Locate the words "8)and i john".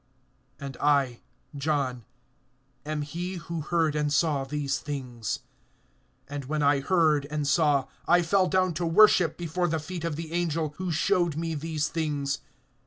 0.59-2.05